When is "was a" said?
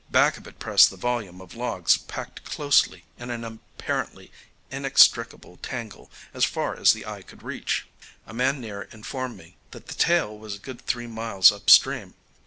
10.35-10.57